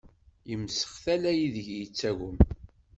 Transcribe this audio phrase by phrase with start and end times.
[0.49, 2.37] Yemsex tala ideg yettagem!